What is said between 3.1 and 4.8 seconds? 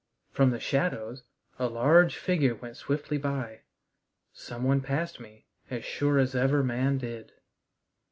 by. Some